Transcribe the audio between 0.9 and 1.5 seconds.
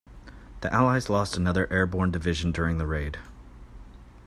lost